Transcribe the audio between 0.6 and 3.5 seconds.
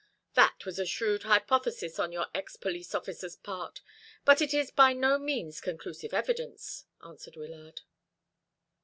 was a shrewd hypothesis on your ex police officer's